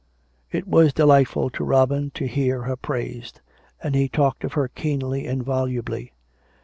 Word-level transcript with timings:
It 0.51 0.67
was 0.67 0.93
delightful 0.93 1.51
to 1.51 1.63
Robin 1.63 2.09
to 2.15 2.25
hear 2.25 2.63
her 2.63 2.75
praised, 2.75 3.39
and 3.83 3.93
he 3.93 4.09
talked 4.09 4.43
of 4.43 4.53
her 4.53 4.67
keenly 4.67 5.27
and 5.27 5.43
volubly. 5.43 6.11